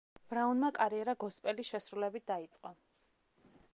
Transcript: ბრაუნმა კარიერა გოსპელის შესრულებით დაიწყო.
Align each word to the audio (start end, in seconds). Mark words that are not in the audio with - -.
ბრაუნმა 0.29 0.69
კარიერა 0.77 1.15
გოსპელის 1.23 1.71
შესრულებით 1.73 2.25
დაიწყო. 2.33 2.73